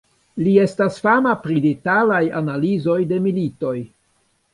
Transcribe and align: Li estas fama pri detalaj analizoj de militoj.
Li 0.45 0.51
estas 0.61 0.95
fama 1.07 1.33
pri 1.43 1.57
detalaj 1.65 2.21
analizoj 2.39 2.97
de 3.13 3.21
militoj. 3.27 3.75